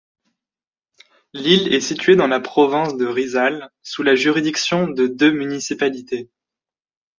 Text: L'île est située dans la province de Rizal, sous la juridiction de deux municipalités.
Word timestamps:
L'île 1.33 1.71
est 1.71 1.79
située 1.79 2.15
dans 2.15 2.25
la 2.25 2.39
province 2.39 2.97
de 2.97 3.05
Rizal, 3.05 3.69
sous 3.83 4.01
la 4.01 4.15
juridiction 4.15 4.87
de 4.87 5.05
deux 5.05 5.31
municipalités. 5.31 6.31